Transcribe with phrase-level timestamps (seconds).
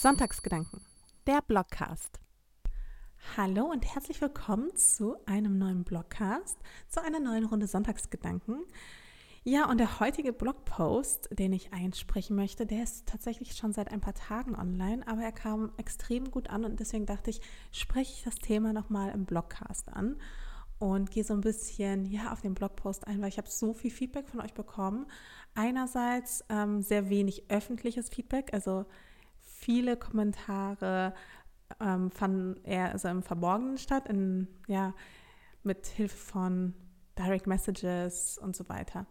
[0.00, 0.80] Sonntagsgedanken,
[1.26, 2.20] der Blogcast.
[3.36, 6.56] Hallo und herzlich willkommen zu einem neuen Blogcast,
[6.88, 8.64] zu einer neuen Runde Sonntagsgedanken.
[9.42, 14.00] Ja, und der heutige Blogpost, den ich einsprechen möchte, der ist tatsächlich schon seit ein
[14.00, 17.40] paar Tagen online, aber er kam extrem gut an und deswegen dachte ich,
[17.72, 20.14] spreche ich das Thema nochmal im Blogcast an
[20.78, 23.90] und gehe so ein bisschen ja, auf den Blogpost ein, weil ich habe so viel
[23.90, 25.06] Feedback von euch bekommen.
[25.56, 28.86] Einerseits ähm, sehr wenig öffentliches Feedback, also
[29.68, 31.12] viele Kommentare
[31.78, 34.94] ähm, fanden eher also im Verborgenen statt, in, ja,
[35.62, 36.72] mit Hilfe von
[37.18, 39.04] Direct Messages und so weiter.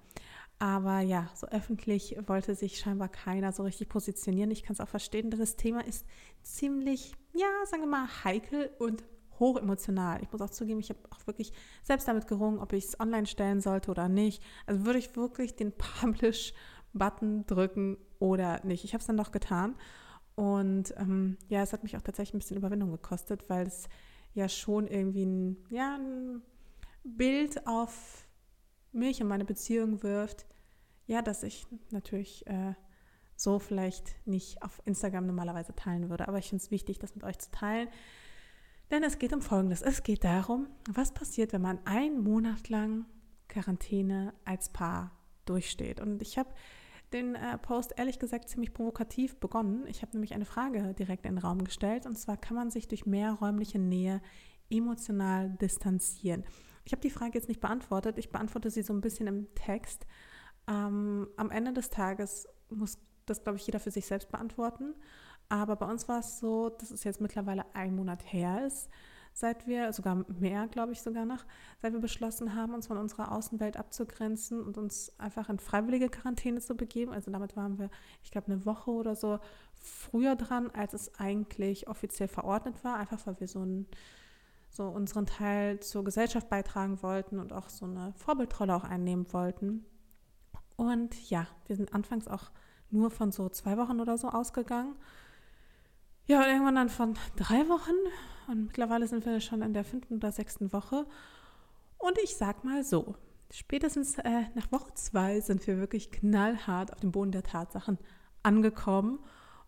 [0.58, 4.50] Aber ja, so öffentlich wollte sich scheinbar keiner so richtig positionieren.
[4.50, 6.08] Ich kann es auch verstehen, denn das Thema ist
[6.42, 9.04] ziemlich, ja, sagen wir mal, heikel und
[9.38, 10.24] hochemotional.
[10.24, 13.28] Ich muss auch zugeben, ich habe auch wirklich selbst damit gerungen, ob ich es online
[13.28, 14.42] stellen sollte oder nicht.
[14.66, 15.72] Also würde ich wirklich den
[16.02, 18.84] Publish-Button drücken oder nicht.
[18.86, 19.76] Ich habe es dann doch getan.
[20.38, 23.90] Und ähm, ja, es hat mich auch tatsächlich ein bisschen Überwindung gekostet, weil es
[24.36, 26.44] ja schon irgendwie ein, ja, ein
[27.04, 28.28] Bild auf
[28.92, 30.46] mich und meine Beziehung wirft.
[31.08, 32.76] Ja, dass ich natürlich äh,
[33.36, 36.28] so vielleicht nicht auf Instagram normalerweise teilen würde.
[36.28, 37.88] Aber ich finde es wichtig, das mit euch zu teilen.
[38.92, 39.82] Denn es geht um Folgendes.
[39.82, 43.06] Es geht darum, was passiert, wenn man einen Monat lang
[43.48, 46.00] Quarantäne als Paar durchsteht.
[46.00, 46.54] Und ich habe
[47.14, 49.86] den äh, Post ehrlich gesagt ziemlich provokativ begonnen.
[49.88, 52.06] Ich habe nämlich eine Frage direkt in den Raum gestellt.
[52.06, 54.22] Und zwar, kann man sich durch mehr räumliche Nähe
[54.70, 56.44] emotional distanzieren?
[56.84, 58.18] Ich habe die Frage jetzt nicht beantwortet.
[58.18, 60.06] Ich beantworte sie so ein bisschen im Text.
[60.68, 64.94] Ähm, am Ende des Tages muss das, glaube ich, jeder für sich selbst beantworten.
[65.50, 68.90] Aber bei uns war es so, dass es jetzt mittlerweile ein Monat her ist,
[69.38, 71.46] seit wir, sogar mehr, glaube ich sogar noch,
[71.80, 76.60] seit wir beschlossen haben, uns von unserer Außenwelt abzugrenzen und uns einfach in freiwillige Quarantäne
[76.60, 77.14] zu begeben.
[77.14, 77.92] Also damit waren wir,
[78.24, 79.40] ich glaube, eine Woche oder so
[79.76, 83.86] früher dran, als es eigentlich offiziell verordnet war, einfach weil wir so, ein,
[84.72, 89.86] so unseren Teil zur Gesellschaft beitragen wollten und auch so eine Vorbildrolle auch einnehmen wollten.
[90.78, 92.50] Und ja, wir sind anfangs auch
[92.90, 94.96] nur von so zwei Wochen oder so ausgegangen
[96.26, 97.96] ja, und irgendwann dann von drei Wochen
[98.48, 101.06] und mittlerweile sind wir schon in der fünften oder sechsten Woche.
[101.98, 103.16] Und ich sag mal so,
[103.52, 107.98] spätestens äh, nach Woche zwei sind wir wirklich knallhart auf dem Boden der Tatsachen
[108.44, 109.20] angekommen.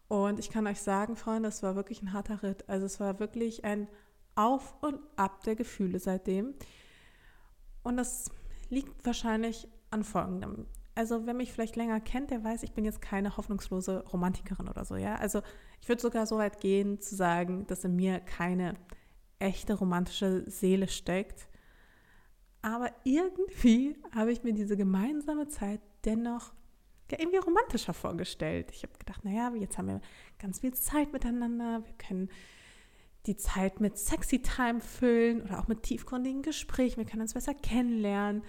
[0.07, 2.67] Und ich kann euch sagen, Freunde, es war wirklich ein harter Ritt.
[2.67, 3.87] Also es war wirklich ein
[4.35, 6.53] Auf und Ab der Gefühle seitdem.
[7.83, 8.31] Und das
[8.69, 10.67] liegt wahrscheinlich an folgendem
[10.99, 14.83] also wer mich vielleicht länger kennt, der weiß, ich bin jetzt keine hoffnungslose Romantikerin oder
[14.83, 15.15] so, ja.
[15.15, 15.41] Also
[15.81, 18.75] ich würde sogar so weit gehen zu sagen, dass in mir keine
[19.39, 21.47] echte romantische Seele steckt.
[22.61, 26.53] Aber irgendwie habe ich mir diese gemeinsame Zeit dennoch
[27.11, 28.69] ja, irgendwie romantischer vorgestellt.
[28.71, 30.01] Ich habe gedacht, naja, jetzt haben wir
[30.37, 31.83] ganz viel Zeit miteinander.
[31.85, 32.29] Wir können
[33.25, 36.97] die Zeit mit Sexy Time füllen oder auch mit tiefgründigen Gesprächen.
[36.97, 38.43] Wir können uns besser kennenlernen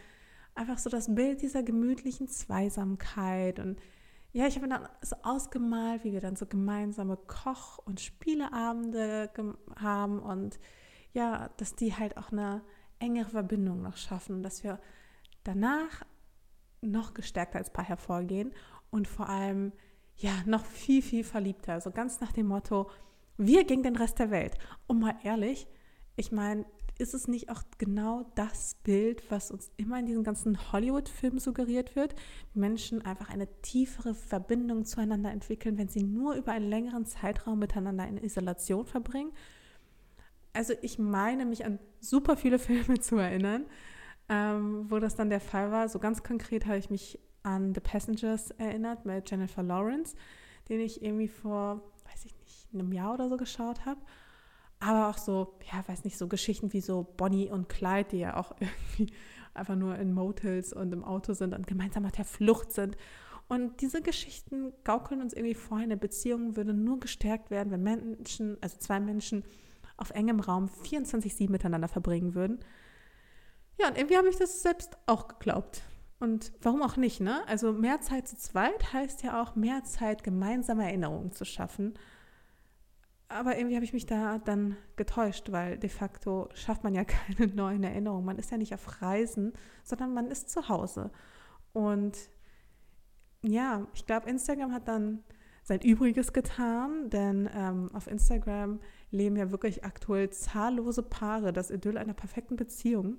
[0.54, 3.58] einfach so das Bild dieser gemütlichen Zweisamkeit.
[3.58, 3.80] Und
[4.32, 9.30] ja, ich habe dann so ausgemalt, wie wir dann so gemeinsame Koch- und Spieleabende
[9.76, 10.58] haben und
[11.12, 12.62] ja, dass die halt auch eine
[13.00, 14.78] engere Verbindung noch schaffen dass wir
[15.42, 16.04] danach
[16.82, 18.52] noch gestärkter als Paar hervorgehen
[18.90, 19.72] und vor allem
[20.16, 21.74] ja noch viel, viel verliebter.
[21.74, 22.90] Also ganz nach dem Motto,
[23.36, 24.56] wir gegen den Rest der Welt.
[24.86, 25.66] Und mal ehrlich,
[26.16, 26.66] ich meine,
[27.00, 31.96] ist es nicht auch genau das Bild, was uns immer in diesen ganzen Hollywood-Filmen suggeriert
[31.96, 32.14] wird?
[32.54, 38.06] Menschen einfach eine tiefere Verbindung zueinander entwickeln, wenn sie nur über einen längeren Zeitraum miteinander
[38.06, 39.32] in Isolation verbringen.
[40.52, 43.64] Also ich meine mich an super viele Filme zu erinnern,
[44.28, 45.88] ähm, wo das dann der Fall war.
[45.88, 50.14] So ganz konkret habe ich mich an The Passengers erinnert mit Jennifer Lawrence,
[50.68, 54.00] den ich irgendwie vor, weiß ich nicht, einem Jahr oder so geschaut habe
[54.80, 58.36] aber auch so, ja, weiß nicht, so Geschichten wie so Bonnie und Clyde, die ja
[58.36, 59.12] auch irgendwie
[59.54, 62.96] einfach nur in Motels und im Auto sind und gemeinsam auf der Flucht sind.
[63.48, 68.56] Und diese Geschichten gaukeln uns irgendwie vor, eine Beziehung würde nur gestärkt werden, wenn Menschen,
[68.60, 69.44] also zwei Menschen
[69.96, 72.60] auf engem Raum 24-7 miteinander verbringen würden.
[73.78, 75.82] Ja, und irgendwie habe ich das selbst auch geglaubt.
[76.20, 77.46] Und warum auch nicht, ne?
[77.48, 81.94] Also mehr Zeit zu zweit heißt ja auch mehr Zeit, gemeinsame Erinnerungen zu schaffen
[83.30, 87.04] aber irgendwie habe ich mich da dann getäuscht, weil de facto schafft man ja
[87.38, 88.24] keine neuen Erinnerungen.
[88.24, 89.52] Man ist ja nicht auf Reisen,
[89.84, 91.10] sondern man ist zu Hause.
[91.72, 92.16] Und
[93.42, 95.22] ja, ich glaube, Instagram hat dann
[95.62, 98.80] sein Übriges getan, denn ähm, auf Instagram
[99.10, 103.18] leben ja wirklich aktuell zahllose Paare das Idyll einer perfekten Beziehung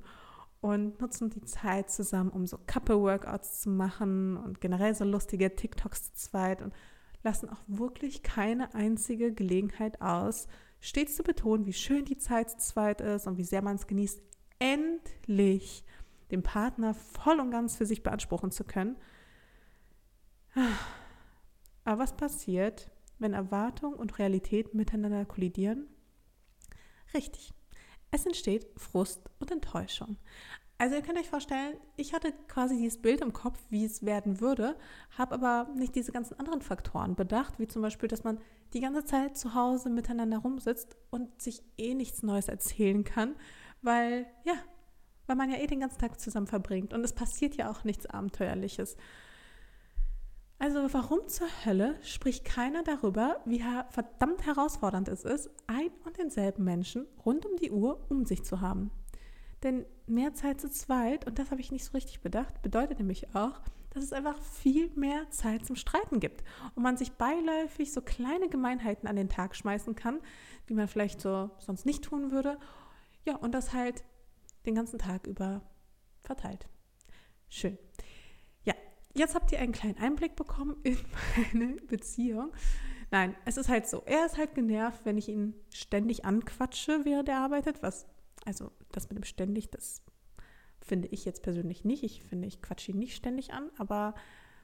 [0.60, 6.14] und nutzen die Zeit zusammen, um so Couple-Workouts zu machen und generell so lustige TikToks
[6.14, 6.74] zu zweit und
[7.24, 10.48] lassen auch wirklich keine einzige Gelegenheit aus,
[10.80, 13.88] stets zu betonen, wie schön die Zeit zu zweit ist und wie sehr man es
[13.88, 14.22] genießt,
[14.60, 15.84] endlich
[16.32, 18.96] den Partner voll und ganz für sich beanspruchen zu können.
[21.84, 22.90] Aber was passiert,
[23.20, 25.88] wenn Erwartung und Realität miteinander kollidieren?
[27.14, 27.54] Richtig.
[28.12, 30.18] Es entsteht Frust und Enttäuschung.
[30.82, 34.42] Also ihr könnt euch vorstellen, ich hatte quasi dieses Bild im Kopf, wie es werden
[34.42, 34.76] würde,
[35.16, 38.40] habe aber nicht diese ganzen anderen Faktoren bedacht, wie zum Beispiel, dass man
[38.74, 43.36] die ganze Zeit zu Hause miteinander rumsitzt und sich eh nichts Neues erzählen kann,
[43.84, 44.56] weil ja,
[45.28, 48.08] weil man ja eh den ganzen Tag zusammen verbringt und es passiert ja auch nichts
[48.08, 48.98] Abenteuerliches.
[50.58, 56.64] Also warum zur Hölle spricht keiner darüber, wie verdammt herausfordernd es ist, ein und denselben
[56.64, 58.90] Menschen rund um die Uhr um sich zu haben?
[59.64, 63.36] Denn mehr Zeit zu zweit, und das habe ich nicht so richtig bedacht, bedeutet nämlich
[63.36, 63.62] auch,
[63.92, 66.44] dass es einfach viel mehr Zeit zum Streiten gibt
[66.76, 70.20] und man sich beiläufig so kleine Gemeinheiten an den Tag schmeißen kann,
[70.70, 72.58] die man vielleicht so sonst nicht tun würde.
[73.26, 74.04] Ja, und das halt
[74.66, 75.62] den ganzen Tag über
[76.22, 76.68] verteilt.
[77.50, 77.78] Schön.
[78.64, 78.74] Ja,
[79.14, 80.98] jetzt habt ihr einen kleinen Einblick bekommen in
[81.54, 82.54] meine Beziehung.
[83.12, 84.04] Nein, es ist halt so.
[84.06, 88.08] Er ist halt genervt, wenn ich ihn ständig anquatsche, während er arbeitet, was
[88.46, 90.02] also das mit dem ständig, das
[90.82, 92.04] finde ich jetzt persönlich nicht.
[92.04, 94.16] Ich finde, ich quatsche ihn nicht ständig an, aber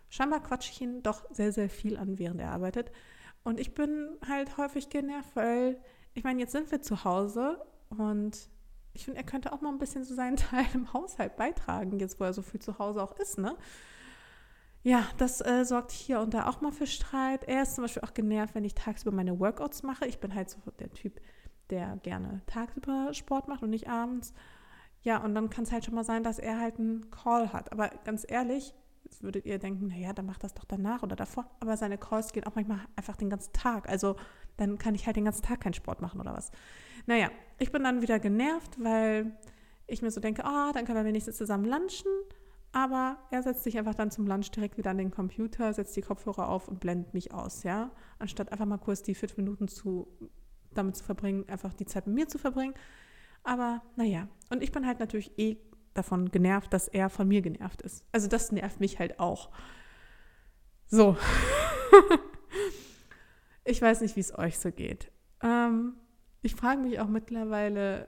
[0.10, 2.92] scheinbar quatsche ich ihn doch sehr, sehr viel an, während er arbeitet.
[3.44, 5.80] Und ich bin halt häufig genervt, weil
[6.14, 8.50] ich meine, jetzt sind wir zu Hause und
[8.94, 12.20] ich finde, er könnte auch mal ein bisschen so seinen Teil im Haushalt beitragen, jetzt
[12.20, 13.56] wo er so viel zu Hause auch ist, ne?
[14.84, 17.44] Ja, das äh, sorgt hier und da auch mal für Streit.
[17.44, 20.06] Er ist zum Beispiel auch genervt, wenn ich tagsüber meine Workouts mache.
[20.08, 21.20] Ich bin halt so der Typ,
[21.70, 24.34] der gerne tagsüber Sport macht und nicht abends.
[25.04, 27.72] Ja, und dann kann es halt schon mal sein, dass er halt einen Call hat.
[27.72, 28.74] Aber ganz ehrlich,
[29.04, 31.50] jetzt würdet ihr denken, naja, dann macht das doch danach oder davor.
[31.60, 33.88] Aber seine Calls gehen auch manchmal einfach den ganzen Tag.
[33.88, 34.16] Also
[34.58, 36.52] dann kann ich halt den ganzen Tag keinen Sport machen oder was.
[37.06, 39.38] Naja, ich bin dann wieder genervt, weil
[39.86, 42.12] ich mir so denke, ah, oh, dann können wir wenigstens zusammen lunchen.
[42.74, 46.02] Aber er setzt sich einfach dann zum Lunch direkt wieder an den Computer, setzt die
[46.02, 47.92] Kopfhörer auf und blendet mich aus, ja.
[48.20, 50.08] Anstatt einfach mal kurz die fünf Minuten zu
[50.78, 52.74] damit zu verbringen, einfach die Zeit mit mir zu verbringen.
[53.44, 55.58] Aber naja, und ich bin halt natürlich eh
[55.94, 58.06] davon genervt, dass er von mir genervt ist.
[58.12, 59.50] Also das nervt mich halt auch.
[60.88, 61.18] So.
[63.66, 65.12] ich weiß nicht, wie es euch so geht.
[65.42, 65.96] Ähm,
[66.42, 68.08] ich frage mich auch mittlerweile,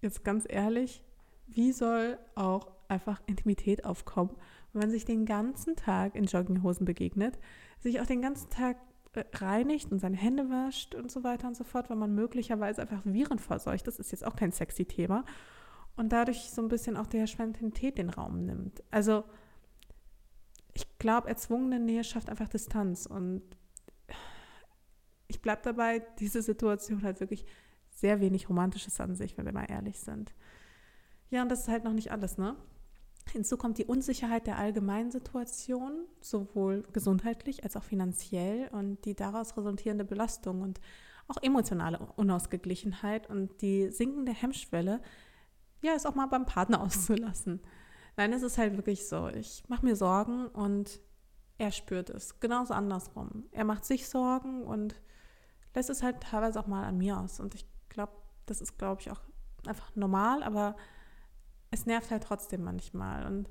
[0.00, 1.02] jetzt ganz ehrlich,
[1.46, 4.34] wie soll auch einfach Intimität aufkommen,
[4.72, 7.38] wenn man sich den ganzen Tag in Jogginghosen begegnet,
[7.78, 8.76] sich auch den ganzen Tag
[9.34, 13.04] reinigt und seine Hände wascht und so weiter und so fort, weil man möglicherweise einfach
[13.04, 13.86] Viren verseucht.
[13.86, 15.24] Das ist jetzt auch kein sexy Thema.
[15.96, 18.82] Und dadurch so ein bisschen auch der Spontanität den Raum nimmt.
[18.90, 19.24] Also
[20.74, 23.06] ich glaube, erzwungene Nähe schafft einfach Distanz.
[23.06, 23.42] Und
[25.26, 27.44] ich bleibe dabei, diese Situation hat wirklich
[27.90, 30.34] sehr wenig Romantisches an sich, wenn wir mal ehrlich sind.
[31.30, 32.56] Ja, und das ist halt noch nicht alles, ne?
[33.30, 39.56] Hinzu kommt die Unsicherheit der allgemeinen Situation, sowohl gesundheitlich als auch finanziell und die daraus
[39.56, 40.80] resultierende Belastung und
[41.28, 45.00] auch emotionale Unausgeglichenheit und die sinkende Hemmschwelle,
[45.82, 47.60] ja, es auch mal beim Partner auszulassen.
[48.16, 49.28] Nein, es ist halt wirklich so.
[49.28, 51.00] Ich mache mir Sorgen und
[51.58, 52.40] er spürt es.
[52.40, 53.44] Genauso andersrum.
[53.52, 55.00] Er macht sich Sorgen und
[55.74, 57.40] lässt es halt teilweise auch mal an mir aus.
[57.40, 58.12] Und ich glaube,
[58.46, 59.20] das ist, glaube ich, auch
[59.66, 60.76] einfach normal, aber
[61.70, 63.26] es nervt halt trotzdem manchmal.
[63.26, 63.48] Und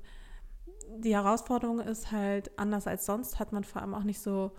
[0.96, 4.52] die Herausforderung ist halt, anders als sonst hat man vor allem auch nicht so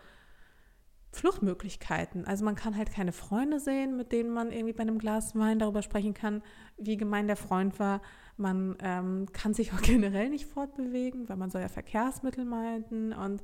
[1.12, 2.26] Fluchtmöglichkeiten.
[2.26, 5.60] Also man kann halt keine Freunde sehen, mit denen man irgendwie bei einem Glas Wein
[5.60, 6.44] darüber sprechen kann,
[6.78, 8.02] wie gemein der Freund war.
[8.38, 13.14] Man ähm, kann sich auch generell nicht fortbewegen, weil man soll ja Verkehrsmittel meiden.
[13.14, 13.44] Und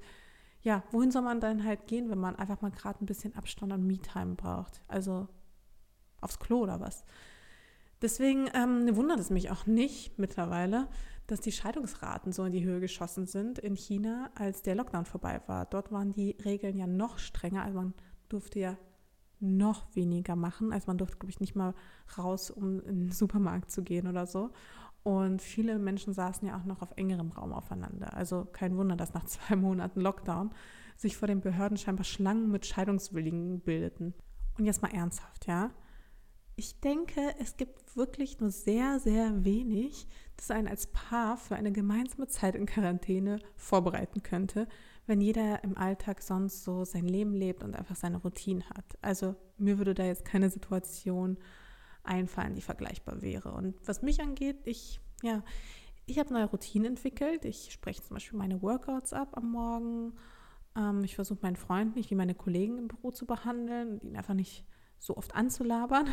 [0.62, 3.74] ja, wohin soll man dann halt gehen, wenn man einfach mal gerade ein bisschen Abstand
[3.74, 4.82] und Me-Time braucht?
[4.88, 5.28] Also
[6.22, 7.04] aufs Klo oder was?
[8.06, 10.88] Deswegen ähm, wundert es mich auch nicht mittlerweile,
[11.26, 15.42] dass die Scheidungsraten so in die Höhe geschossen sind in China, als der Lockdown vorbei
[15.48, 15.66] war.
[15.66, 17.96] Dort waren die Regeln ja noch strenger, also man
[18.30, 18.78] durfte ja
[19.40, 20.72] noch weniger machen.
[20.72, 21.74] Also man durfte, glaube ich, nicht mal
[22.16, 24.52] raus, um in den Supermarkt zu gehen oder so.
[25.02, 28.14] Und viele Menschen saßen ja auch noch auf engerem Raum aufeinander.
[28.14, 30.52] Also kein Wunder, dass nach zwei Monaten Lockdown
[30.96, 34.14] sich vor den Behörden scheinbar Schlangen mit Scheidungswilligen bildeten.
[34.60, 35.72] Und jetzt mal ernsthaft, ja?
[36.58, 40.08] Ich denke, es gibt wirklich nur sehr, sehr wenig,
[40.38, 44.68] das einen als Paar für eine gemeinsame Zeit in Quarantäne vorbereiten könnte,
[45.06, 48.86] wenn jeder im Alltag sonst so sein Leben lebt und einfach seine Routine hat.
[49.02, 51.38] Also mir würde da jetzt keine Situation
[52.04, 53.52] einfallen, die vergleichbar wäre.
[53.52, 55.44] Und was mich angeht, ich, ja,
[56.06, 57.46] ich habe neue Routinen entwickelt.
[57.46, 60.14] Ich spreche zum Beispiel meine Workouts ab am Morgen
[60.76, 64.34] Ähm, ich versuche meinen Freund nicht wie meine Kollegen im Büro zu behandeln, ihn einfach
[64.34, 64.66] nicht
[65.06, 66.08] so oft anzulabern.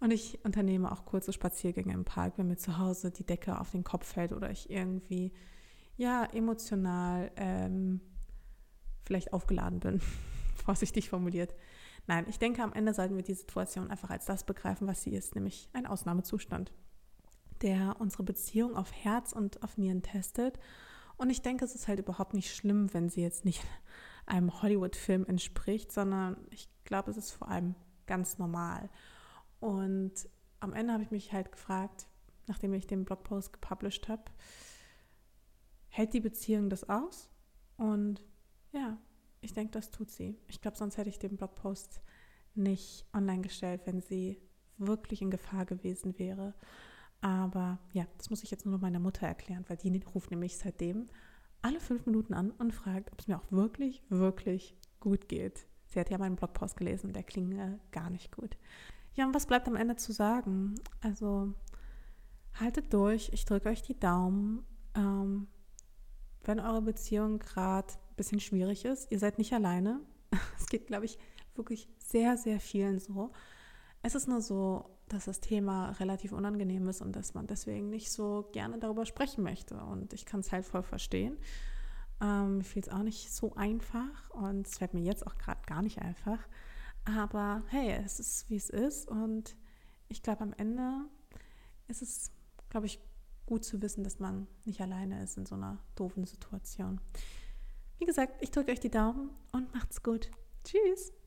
[0.00, 3.72] Und ich unternehme auch kurze Spaziergänge im Park, wenn mir zu Hause die Decke auf
[3.72, 5.32] den Kopf fällt oder ich irgendwie
[5.96, 8.00] ja emotional ähm,
[9.04, 10.00] vielleicht aufgeladen bin,
[10.64, 11.54] vorsichtig formuliert.
[12.06, 15.14] Nein, ich denke, am Ende sollten wir die Situation einfach als das begreifen, was sie
[15.14, 16.72] ist, nämlich ein Ausnahmezustand,
[17.60, 20.58] der unsere Beziehung auf Herz und auf Nieren testet.
[21.16, 23.62] Und ich denke, es ist halt überhaupt nicht schlimm, wenn sie jetzt nicht
[24.28, 27.74] einem Hollywood-Film entspricht, sondern ich glaube, es ist vor allem
[28.06, 28.90] ganz normal.
[29.60, 30.28] Und
[30.60, 32.08] am Ende habe ich mich halt gefragt,
[32.46, 34.24] nachdem ich den Blogpost gepublished habe,
[35.88, 37.30] hält die Beziehung das aus?
[37.76, 38.24] Und
[38.72, 38.98] ja,
[39.40, 40.38] ich denke, das tut sie.
[40.48, 42.00] Ich glaube, sonst hätte ich den Blogpost
[42.54, 44.40] nicht online gestellt, wenn sie
[44.78, 46.54] wirklich in Gefahr gewesen wäre.
[47.20, 50.56] Aber ja, das muss ich jetzt nur noch meiner Mutter erklären, weil die ruft nämlich
[50.56, 51.08] seitdem
[51.62, 55.66] alle fünf Minuten an und fragt, ob es mir auch wirklich, wirklich gut geht.
[55.86, 58.56] Sie hat ja meinen Blogpost gelesen und der klinge gar nicht gut.
[59.14, 60.74] Ja, und was bleibt am Ende zu sagen?
[61.00, 61.54] Also
[62.54, 64.64] haltet durch, ich drücke euch die Daumen.
[64.94, 65.48] Ähm,
[66.44, 70.00] wenn eure Beziehung gerade ein bisschen schwierig ist, ihr seid nicht alleine.
[70.58, 71.18] Es geht, glaube ich,
[71.54, 73.32] wirklich sehr, sehr vielen so.
[74.02, 78.10] Es ist nur so, dass das Thema relativ unangenehm ist und dass man deswegen nicht
[78.10, 79.76] so gerne darüber sprechen möchte.
[79.76, 81.36] Und ich kann es halt voll verstehen.
[82.20, 85.60] Ähm, mir fiel es auch nicht so einfach und es fällt mir jetzt auch gerade
[85.66, 86.38] gar nicht einfach.
[87.04, 89.56] Aber hey, es ist wie es ist und
[90.08, 91.04] ich glaube, am Ende
[91.86, 92.30] ist es,
[92.70, 93.00] glaube ich,
[93.46, 97.00] gut zu wissen, dass man nicht alleine ist in so einer doofen Situation.
[97.98, 100.30] Wie gesagt, ich drücke euch die Daumen und macht's gut.
[100.64, 101.17] Tschüss.